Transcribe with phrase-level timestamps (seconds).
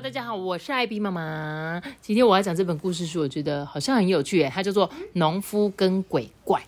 [0.00, 1.82] ！Hello，大家好，我是艾比妈妈。
[2.00, 6.58] 今天我要讲这本故事书，我觉得好像很有趣耶，它叫做《农夫跟鬼怪》。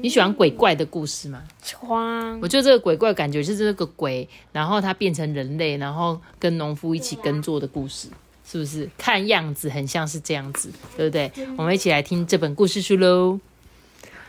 [0.00, 1.42] 你喜欢鬼怪的故事吗？
[1.62, 8.08] 窗我觉得这个鬼怪感觉是这个鬼，然后他变成人类，然后跟农夫一起耕作的故事，
[8.46, 8.88] 是不是？
[8.96, 11.30] 看样子很像是这样子，对不对？
[11.58, 13.38] 我们一起来听这本故事书喽。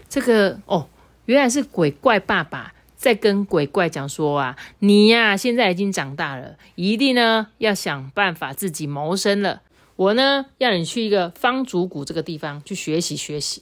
[0.10, 0.86] 这个哦，
[1.28, 2.74] 原来是鬼怪爸爸
[3.04, 9.62] 在跟鬼怪讲说啊，你呀、现在已经长大了，一定呢要想办法自己谋生了。
[9.98, 13.62] 我呢要你去一个方竹谷这个地方去学习学习。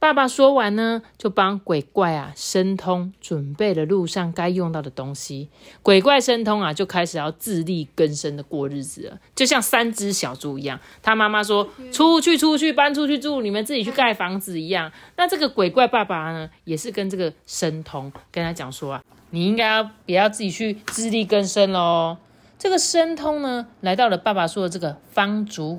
[0.00, 5.50] 爸爸说完呢，就帮鬼怪啊申通准备了路上该用到的东西。
[5.82, 10.80] 鬼怪申通啊，就开始要自力更生的过日子了，就像三只小猪一样。
[11.02, 22.16] 他妈妈说：“出去，出去，搬出去住，你们自己去盖房子一样。”那这个鬼怪爸爸呢，也是跟这个申通跟他讲说啊，你应该要不要自己去自力更生喽？
[22.58, 25.78] 这个申通呢，来到了爸爸说的这个方竹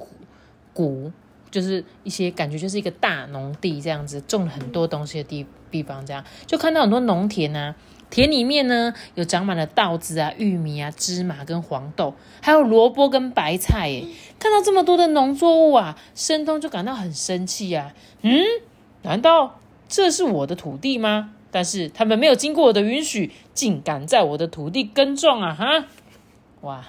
[0.74, 1.12] 谷，
[1.52, 7.76] 就是一些感觉就是一个大农地这样子，种了很多东西的地地方，这样就看到很多农田啊，
[8.10, 14.06] 田里面呢有长满了稻子啊、玉米啊、芝麻跟黄豆，还有萝卜跟白菜耶。
[14.40, 17.94] 看到这么多的农作物啊，申通就感到很生气啊。
[18.22, 18.42] 嗯，
[19.04, 21.34] 难道这是我的土地吗？
[21.52, 25.54] 但是他们没有经过我的允许，竟敢在我的土地耕种啊！
[25.54, 25.86] 哈，
[26.62, 26.86] 哇！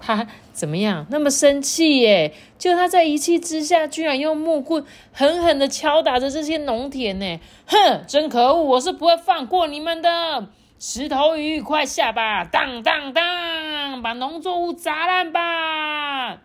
[0.00, 1.06] 他怎么样？
[1.10, 2.34] 那么生气耶！
[2.58, 7.40] 就他在一气之下，居然用木棍狠狠的敲打着这些农田呢！
[7.66, 8.62] 哼，真可恶！
[8.62, 10.48] 我是不会放过你们的！
[10.78, 12.44] 石头鱼，快下吧！
[12.44, 16.38] 当当当，把农作物砸烂吧！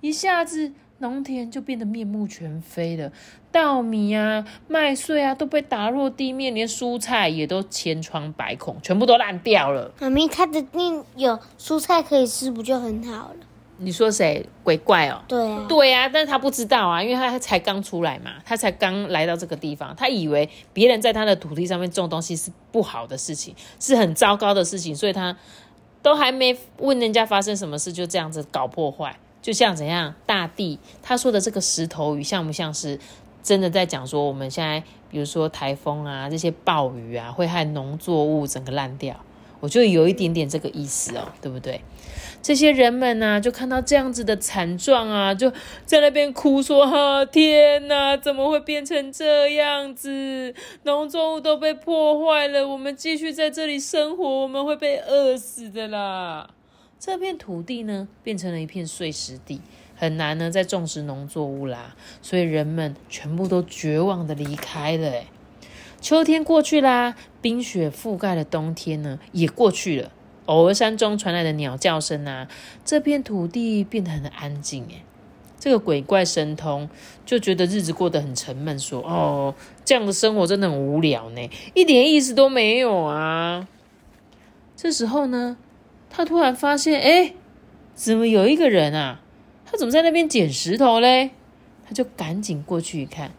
[0.00, 3.12] 一下子，农田就变得面目全非了，
[3.52, 9.92] 稻米啊、麦穗啊都被打落地面，连蔬菜也都千疮百孔，全部都烂掉了。
[10.00, 13.36] 妈咪，它的那有蔬菜可以吃，不就很好了？
[13.80, 14.44] 你说谁？
[14.64, 15.22] 鬼怪哦？
[15.28, 25.36] 对啊，对啊、但是他不知道啊，因为他才刚出来嘛，他才刚来到这个地方，他以为别人在他的土地上面种东西是不好的事情，是很糟糕的事情，所以他
[26.02, 32.98] 都还没问人家发生什么事，就这样子搞破坏，就像怎样大地他说的这个石头雨，像不像是
[33.42, 39.16] 真的在讲说我们现在，比如说台风啊，这些暴雨啊，会害农作物整个烂掉。
[39.60, 41.80] 我觉得有一点点这个意思哦， 对不对？
[42.40, 45.52] 这些人们呢、就看到这样子的惨状啊，就
[45.84, 50.54] 在那边哭说：“哈、天哪，怎么会变成这样子？
[50.84, 56.48] 农作物都被破坏了，我们继续在这里生活，我们会被饿死的啦！”
[57.00, 59.60] 这片土地呢，变成了一片碎石地，
[59.94, 65.24] 很难呢再种植农作物啦，所以人们全部都绝望的离开了。
[66.00, 70.10] 秋天过去啦，冰雪覆盖的冬天呢也过去了。
[70.46, 72.48] 偶尔山中传来的鸟叫声啊，
[72.84, 74.84] 这片土地变得很安静。
[74.90, 75.04] 哎，
[75.60, 76.88] 这个鬼怪神通
[77.24, 79.54] 就觉得日子过得很沉闷，说：“哦，
[79.84, 83.68] 这样的生活真的很无聊呢，一点意思都没有啊。”
[84.74, 85.56] 这时候呢，
[86.10, 87.34] 他突然发现，哎，
[87.94, 89.20] 怎么有一个人啊？
[89.64, 91.30] 他怎么在那边捡石头嘞？
[91.86, 93.32] 他就赶紧过去一看，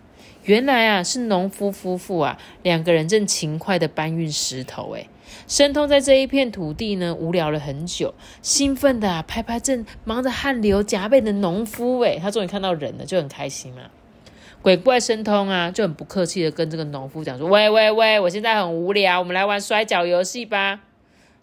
[0.43, 4.95] 原来啊是农夫夫妇啊，两个人正勤快的搬运石头。
[4.95, 5.07] 哎，
[5.47, 11.99] 申通在这一片土地呢，无聊了很久，兴奋的啊拍拍正忙着汗流浃背的农夫。
[12.01, 13.81] 哎，他终于看到人了，就很开心嘛。
[14.61, 20.81] 鬼怪申通啊，就很不客气的跟这个农夫讲说：“喂喂喂，我现在很无聊，我们来玩摔跤游戏吧。”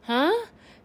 [0.07, 0.29] 啊，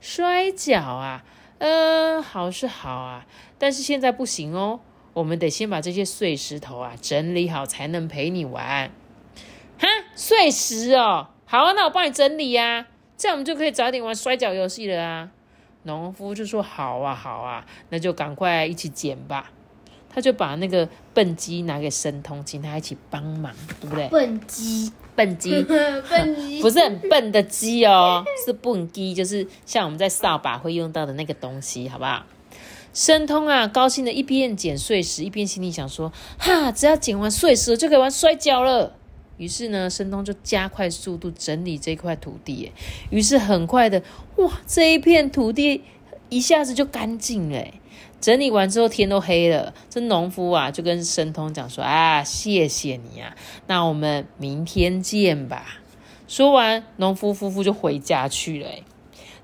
[0.01, 1.23] 摔跤啊，
[1.59, 3.25] 嗯，好是好啊，
[3.57, 4.81] 但是现在不行哦，
[5.13, 8.91] 我们得先把这些碎石头啊整理好，才能陪你玩。
[9.79, 15.29] 哈，碎石哦，好啊，那我帮你整理呀、这样我们就可以早点玩摔跤游戏了啊。
[15.83, 19.51] 农夫就说：“好啊，好啊，那就赶快一起捡吧。”
[20.13, 24.07] 他就把那个笨鸡拿给申通，请他一起帮忙，对不对？
[24.09, 32.25] 笨鸡，笨鸡 笨鸡 不是很笨的鸡哦， 是笨鸡，就是像我们在扫把会用到的那个东西，好不好？
[32.93, 38.93] 申通啊，高兴的一边捡碎石，一边心里想说：哈，只要捡完碎石，就可以玩摔跤了。
[39.37, 42.71] 于是呢，申通就加快速度整理这块土地耶。
[43.09, 44.03] 于是很快的，
[44.35, 45.81] 哇，这一片土地
[46.31, 47.67] 一下子就干净了。
[48.21, 49.73] 整理完之后，天都黑了。
[49.89, 53.35] 这农夫啊，就跟申通讲说：“啊，谢谢你啊，
[53.67, 55.81] 那我们明天见吧。”
[56.29, 58.69] 说完，农夫夫妇就回家去了。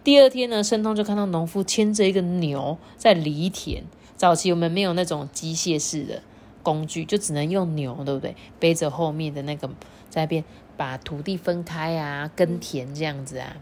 [0.04, 3.84] 第二天呢，申通就看到农夫牵着一个牛在犁田。
[4.16, 6.22] 早期我们没有那种机械式的
[6.64, 8.36] 工具，就只能用牛，对不对？
[8.60, 9.68] 背着后面的那个
[10.10, 10.46] 在那边
[10.78, 13.58] 把土地分开啊，耕田这样子啊。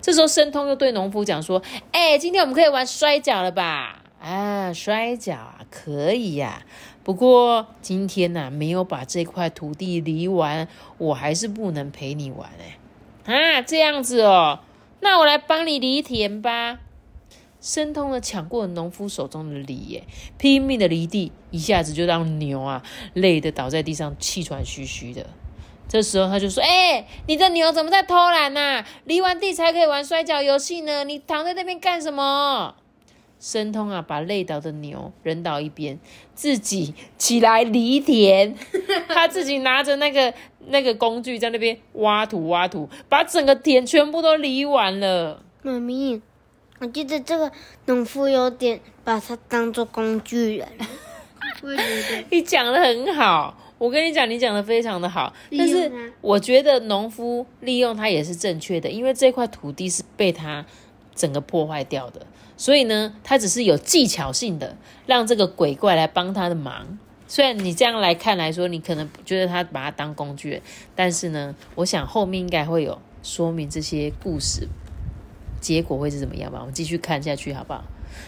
[0.00, 1.62] 这时候，申通又对农夫讲说
[1.92, 6.64] ：“哎，今天我们可以玩摔跤了吧？”啊，摔跤啊，可以呀。
[7.04, 10.68] 不过今天呢，没有把这块土地犁完，
[10.98, 12.78] 我还是不能陪你玩哎。
[13.32, 14.60] 啊，这样子哦，
[15.00, 16.80] 那我来帮你犁田吧。
[17.60, 20.04] 申通呢，抢过农夫手中的犁，耶，
[20.36, 22.82] 拼命的犁地，一下子就让牛啊
[23.14, 25.26] 累得倒在地上，气喘吁吁的。
[25.88, 28.84] 这时候他就说：“哎，你的牛怎么在偷懒呢？
[29.04, 32.74] 犁完地才可以玩摔跤游戏呢，你躺在那边干什么？”
[33.40, 35.98] 申通啊，把累倒的牛扔到一边，
[36.34, 38.54] 自己起来犁田。
[39.08, 40.34] 他自己拿着那个
[40.66, 45.42] 那个工具在那边挖土挖土，把整个田全部都犁完了。
[45.62, 46.20] 妈咪，
[46.80, 47.50] 我记得这个
[47.86, 50.68] 农夫有点把它当做工具人。
[51.62, 55.32] 我觉得你讲的很好，我跟你讲，你讲的非常的好。
[55.56, 55.90] 但是
[56.20, 60.66] 我觉得农夫利用它也是正确的，因为这块土地是被他
[61.14, 62.26] 整个破坏掉的。
[62.56, 64.76] 所以呢，他只是有技巧性的
[65.06, 66.98] 让这个鬼怪来帮他的忙。
[67.28, 70.60] 虽然你这样来看来说，你可能觉得他把他当工具，
[70.96, 74.66] 但是呢，我想后面应该会有说明这些故事
[75.60, 76.58] 结果会是怎么样吧。
[76.60, 77.84] 我们继续看下去好不好？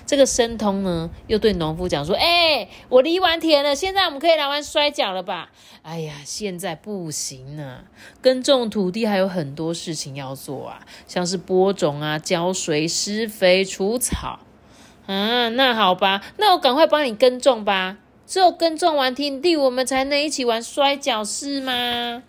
[0.07, 5.51] 这个申通呢，又对农夫讲说：“哎，我犁完田了，现在我们可以来玩摔跤了吧？”
[5.83, 7.85] 哎呀，现在不行啊，
[8.21, 14.41] 耕种土地还有很多事情要做啊，像是播种啊、浇水、施肥、除草
[15.07, 15.49] 啊。
[15.51, 17.97] 那好吧，那我赶快帮你耕种吧。
[18.27, 22.23] 只有耕种完田地，我们才能一起玩摔跤，是吗？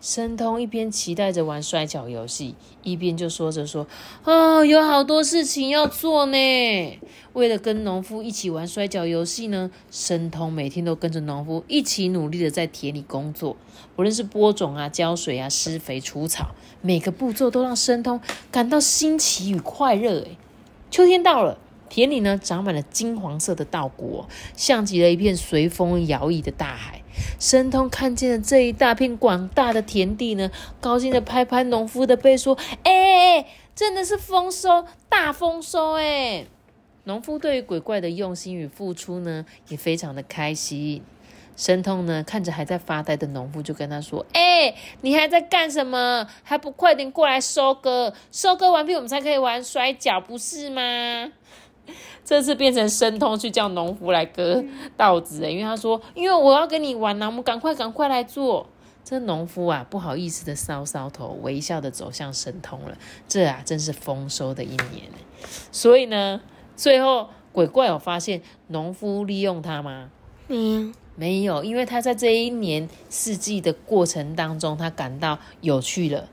[0.00, 3.86] 申通一边期待着玩摔跤游戏，一边就说着说
[4.24, 6.98] ：“哦，有好多事情要做呢。
[7.34, 13.56] 为了跟农夫一起玩摔跤游戏呢，申通每天都跟着农夫一起努力的在田里工作，
[13.96, 18.20] 无论是播种啊、浇水啊、施肥、除草，每个步骤都让申通
[18.50, 20.20] 感到新奇与快乐。
[20.20, 20.38] 诶
[20.90, 21.58] 秋天到了。”
[21.90, 24.24] 田里呢，长满了金黄色的稻谷，
[24.56, 26.99] 像极了一片随风摇曳的大海。
[27.38, 36.46] 申通看见了这一大片广大的田地呢，高兴的拍拍农夫的背，说：“哎，真的是丰收，大丰收！”哎，
[37.04, 41.02] 农夫对于鬼怪的用心与付出呢，也非常的开心。
[41.56, 46.26] 申通呢，看着还在发呆的农夫，就跟他说：“哎，你还在干什么？
[46.42, 48.14] 还不快点过来收割？
[48.32, 51.32] 收割完毕，我们才可以玩摔跤，不是吗？”
[52.24, 54.64] 这次变成申通去叫农夫来割
[54.96, 58.66] 稻子因为他说：“因为我要跟你玩呐，我们赶快赶快来做。”
[59.02, 62.96] 这农夫啊，不好意思的搔搔头，微笑的走向神通了。
[63.26, 65.08] 这啊，真是丰收的一年
[65.72, 66.40] 所以呢，
[66.76, 70.10] 最后鬼怪有发现农夫利用他吗？
[70.46, 76.28] 没有，没有，因为他在这一年四季的过程当中，他感到有趣了。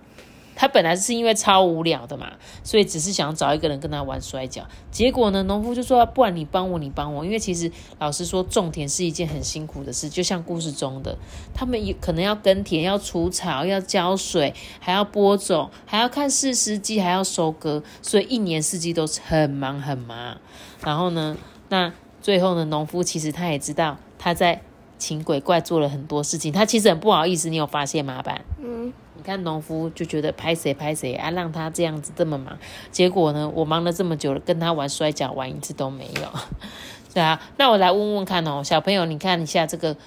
[0.60, 2.32] 他本来是因为超无聊的嘛，
[2.64, 4.64] 所以只是想找一个人跟他玩摔跤。
[4.90, 11.16] 结果呢，农夫就说：“不然你帮我，你帮我。”因为其实老实说，种田是一件很辛苦的事，就像故事中的，
[11.54, 20.38] 他们也可能要耕田、要除草、要浇水，还要播种，还要看四时机，还要收割，所以一年四季都是很忙很忙。
[20.84, 21.38] 然后呢，
[21.70, 24.64] 那最后呢，农夫其实他也知道他在
[24.98, 27.50] 请鬼怪做了很多事情，他其实很不好意思。
[27.50, 28.22] 你有发现吗？
[28.22, 28.44] 板？
[28.62, 28.94] 嗯。
[29.16, 32.56] 你看农夫就觉得拍谁拍谁啊，让他这样子这么忙，
[32.92, 36.40] 结果呢，我忙了这么久了，跟他玩摔跤玩一次都没有，
[37.16, 39.98] 对啊，那我来问问看哦，小朋友，你看一下这个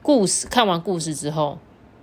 [0.00, 1.58] 故事，看完故事之后，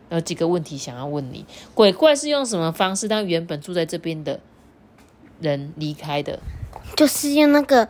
[0.10, 4.42] 有几个问题想要问你：鬼怪是用什么方式让原本住在这边的
[5.40, 6.40] 人离开的？
[6.98, 7.88] 就是用那个。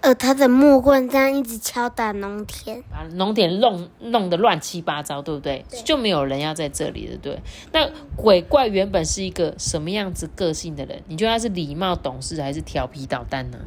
[0.00, 5.62] 呃，他的木棍这样一直敲打农田，把农田弄弄得乱七八糟，对不对？
[5.84, 7.38] 就没有人要在这里了，对。
[7.72, 11.02] 那鬼怪原本是一个什么样子个性的人？
[11.06, 13.58] 你觉得他是礼貌懂事还是调皮捣蛋呢？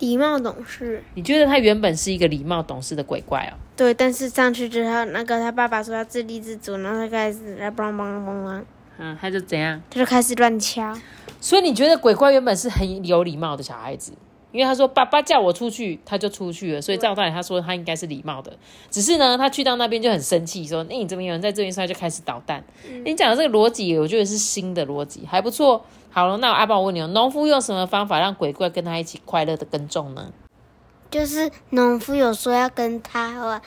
[0.00, 1.02] 礼貌懂事。
[1.14, 3.54] 你觉得他原本是一个礼貌懂事的鬼怪哦？
[3.76, 8.62] 对，但是上去之后，那个他爸爸说要自立自主，然后他开始来嘣嘣嘣嘣，
[8.98, 9.80] 嗯，他就怎样？
[9.88, 10.92] 他就开始乱敲。
[11.40, 14.12] 所以你觉得鬼怪原本是很有礼貌的小孩子？
[14.50, 18.56] 因为他说爸爸叫我出去，他就出去了，所以照道理他说他应该是礼貌的。
[18.90, 22.64] 只是呢，他去到那边就很生气，说：“那你怎么有人在这边，所以他就开始捣蛋。
[23.04, 25.84] 你讲的这个逻辑，我觉得是新的逻辑，还不错。
[26.10, 30.32] 好了，那阿宝我问你哦，农夫用什么方法让鬼怪跟他一起快乐的耕种呢？
[31.10, 33.62] 就是农夫有说要跟他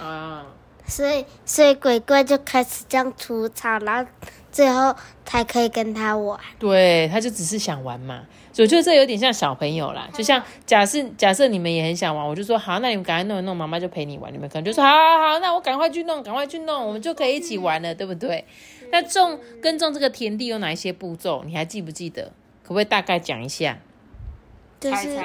[0.91, 4.11] 所以所以鬼怪就开始这样除草，然后
[4.51, 4.93] 最后
[5.25, 6.37] 才可以跟他玩。
[6.59, 8.23] 对，他就只是想玩嘛。
[8.51, 14.33] 所以我觉得这有点像小朋友啦，就像假设假设你们也很想玩，我就说好，那你们赶快弄一弄，妈妈就陪你玩。
[14.33, 18.43] 你们可能就说好好好，那我赶快去弄，赶快去弄，我们就可以一起玩了，对不对？
[18.91, 21.41] 那种耕种这个田地有哪一些步骤？
[21.45, 22.33] 你还记不记得？
[22.63, 23.79] 可不可以大概讲一下？
[24.81, 25.17] 就是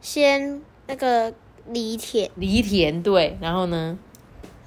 [0.00, 1.32] 先那个
[1.68, 3.96] 犁田，犁田对，然后呢，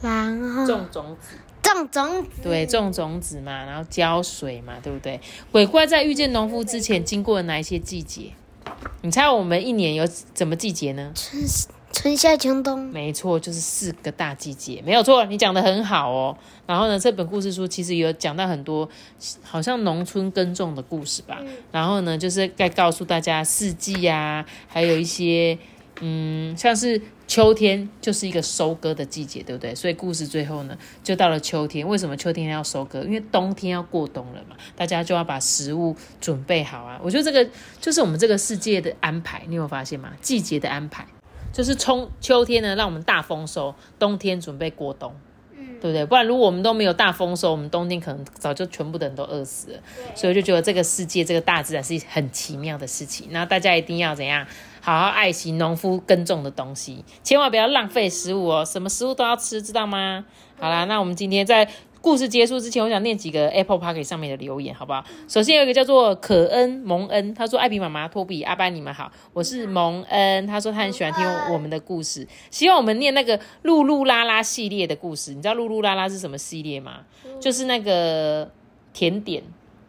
[0.10, 1.38] 然后种种子。
[1.62, 5.20] 种种子，对，种种子嘛，然后浇水嘛，对不对？
[5.52, 8.32] 鬼怪在遇见农夫之前，经过了哪一些季节？
[9.02, 11.12] 你猜我们一年有怎么季节呢？
[11.16, 11.44] 春
[11.92, 16.38] 春夏秋冬，没错，就是四个大季节，没有错，你讲的很好哦。
[16.68, 18.88] 然后呢，这本故事书其实有讲到很多，
[19.42, 21.42] 好像农村耕种的故事吧。
[21.72, 25.58] 然后呢，就是该告诉大家四季啊，还有一些，
[26.02, 27.02] 嗯，像是。
[27.28, 29.74] 秋天就是一个收割的季节，对不对？
[29.74, 31.86] 所以故事最后呢，就到了秋天。
[31.88, 33.02] 为什么秋天要收割？
[33.02, 37.02] 因为冬天要过冬了嘛，大家就要把食物准备好啊。
[37.04, 37.50] 我觉得这个
[37.82, 40.12] 就是我们这个世界的安排，你有发现吗？
[40.22, 41.08] 季节的安排
[41.52, 45.16] 就是从秋天呢，让我们大丰收；冬天准备过冬，
[45.86, 46.04] 对不对？
[46.04, 49.80] 不然如果我们都没有大丰收，我们冬天可能早就全部的人都饿死了。
[50.16, 53.28] 所以我就觉得这个世界，这个大自然是很奇妙的事情。
[53.30, 54.48] 那大家一定要怎样？
[54.82, 58.66] 好好爱惜农夫耕种的东西，千万不要浪费食物哦！
[58.66, 60.26] 什么食物都要吃，知道吗？
[60.60, 61.68] 好啦，那我们今天在
[62.06, 65.04] 故事结束之前，我想念几个 Apple Park 上面的留言，好不好？
[65.28, 75.34] 首先有一个叫做可恩蒙恩，他说：“艾比妈妈、托比、阿班，你们好，我是蒙恩。”他说他很喜欢听我们的故事，希望我们念那个露露拉拉系列的故事。
[75.34, 77.00] 你知道露露拉拉是什么系列吗？
[77.42, 78.52] 就是那个
[78.94, 79.42] 甜点，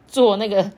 [0.08, 0.73] 做那个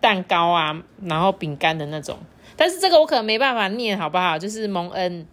[0.00, 2.16] 蛋糕啊，然后饼干的那种。
[2.56, 4.38] 但是这个我可能没办法念，好不好？
[4.38, 5.26] 就是蒙恩，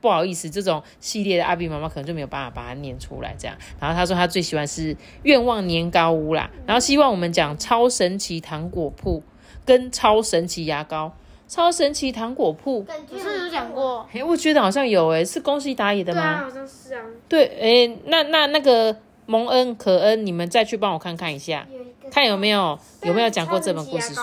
[0.00, 3.34] 不好意思，这种系列的阿比妈妈可能就没有办法把它念出来。
[3.38, 9.22] 这样，然后他说他最喜欢是愿望年糕屋啦，然后希望我们讲超神奇糖果铺
[9.64, 11.12] 跟超神奇牙膏。
[11.48, 14.06] 超神奇糖果铺，不是有讲过？
[14.12, 16.20] 哎，我觉得好像有诶，是宫西达也的吗？
[16.20, 17.00] 对啊，好像是啊。
[17.26, 21.66] 对，哎，那那那个蒙恩可恩，你们再去帮我看看一下，
[22.10, 24.20] 看有没有有没有讲过这本故事书？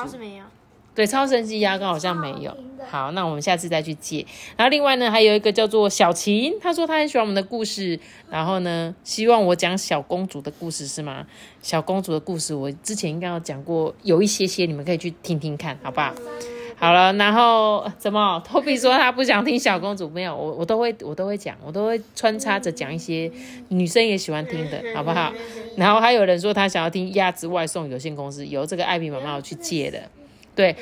[0.96, 2.56] 对，超神奇牙膏好像没有。
[2.90, 4.26] 好，那我们下次再去借。
[4.56, 8.00] 然后另外呢，还有一个叫做小琴，她说她很喜欢我们的故事，
[8.30, 11.26] 然后呢，希望我讲小公主的故事，是吗？
[11.62, 16.14] 小公主的故事我之前应该有讲过，有一些些，你们可以去听听看，好不好？
[16.78, 23.32] 好了，然后怎么？Toby 说他不想听小公主，没有，我我都会我都会讲，我都会穿插着讲一些
[23.70, 25.34] 女生也喜欢听的，好不好？
[25.76, 30.04] 然后还有人说他想要听鸭子外送有限公司，由这个艾比妈妈去借的。
[30.56, 30.76] 对，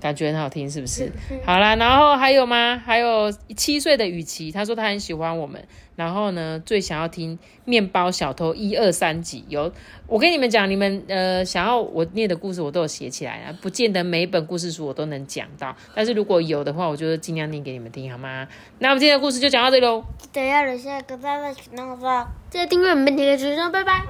[0.00, 1.10] 感觉很好听，是不是？
[1.44, 2.80] 好啦，然后还有吗？
[2.84, 5.62] 还有七岁的雨琦，他说他很喜欢我们，
[5.96, 9.44] 然后呢，最想要听面包小偷一二三集。
[9.48, 9.70] 有，
[10.06, 18.46] 我跟你们讲，你们呃想要我念的故事，我都有写起来啊，不见得每一本故事书我都能讲到，但是如果有的话，我就尽量念给你们听，好吗？
[18.78, 20.04] 那我们今天的故事就讲到这里喽。
[20.32, 24.02] 等要留下个赞的频道说，记得订阅我们的主播，拜拜。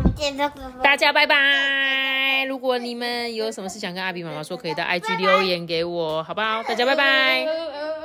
[0.83, 2.45] 大家拜拜。
[2.49, 6.62] 如果你们有什么事想跟阿比妈妈说，可以到 IG 留言给我，好不好？
[6.62, 8.04] 大家拜拜。